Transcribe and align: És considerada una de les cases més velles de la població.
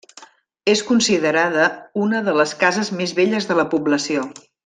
És 0.71 0.79
considerada 0.87 1.67
una 2.05 2.23
de 2.29 2.35
les 2.39 2.55
cases 2.65 2.91
més 3.03 3.15
velles 3.21 3.49
de 3.51 3.61
la 3.61 3.67
població. 3.77 4.27